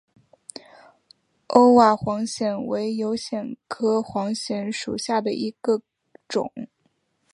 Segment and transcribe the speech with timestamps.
[1.45, 5.83] 欧瓦黄藓为油藓科黄藓属下的一个
[6.27, 6.51] 种。